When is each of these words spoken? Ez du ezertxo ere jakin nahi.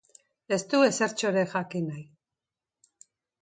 Ez 0.55 0.57
du 0.71 0.79
ezertxo 0.87 1.27
ere 1.33 1.43
jakin 1.51 1.85
nahi. 1.91 2.03